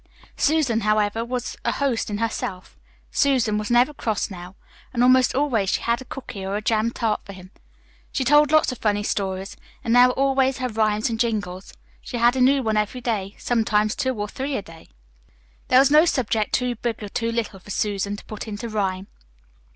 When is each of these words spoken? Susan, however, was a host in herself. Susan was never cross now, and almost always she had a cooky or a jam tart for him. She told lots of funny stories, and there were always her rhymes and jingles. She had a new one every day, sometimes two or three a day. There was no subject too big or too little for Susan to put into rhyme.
Susan, 0.35 0.79
however, 0.81 1.23
was 1.23 1.55
a 1.63 1.73
host 1.73 2.09
in 2.09 2.17
herself. 2.17 2.75
Susan 3.11 3.59
was 3.59 3.69
never 3.69 3.93
cross 3.93 4.31
now, 4.31 4.55
and 4.91 5.03
almost 5.03 5.35
always 5.35 5.69
she 5.69 5.81
had 5.81 6.01
a 6.01 6.05
cooky 6.05 6.43
or 6.43 6.55
a 6.55 6.61
jam 6.63 6.89
tart 6.89 7.21
for 7.23 7.33
him. 7.33 7.51
She 8.11 8.23
told 8.23 8.49
lots 8.51 8.71
of 8.71 8.79
funny 8.79 9.03
stories, 9.03 9.55
and 9.83 9.95
there 9.95 10.07
were 10.07 10.13
always 10.15 10.57
her 10.57 10.69
rhymes 10.69 11.07
and 11.07 11.19
jingles. 11.19 11.73
She 12.01 12.17
had 12.17 12.35
a 12.35 12.41
new 12.41 12.63
one 12.63 12.77
every 12.77 12.99
day, 13.01 13.35
sometimes 13.37 13.95
two 13.95 14.19
or 14.19 14.27
three 14.27 14.57
a 14.57 14.63
day. 14.63 14.89
There 15.67 15.77
was 15.77 15.91
no 15.91 16.05
subject 16.05 16.51
too 16.55 16.73
big 16.77 17.03
or 17.03 17.09
too 17.09 17.31
little 17.31 17.59
for 17.59 17.69
Susan 17.69 18.15
to 18.15 18.25
put 18.25 18.47
into 18.47 18.69
rhyme. 18.69 19.05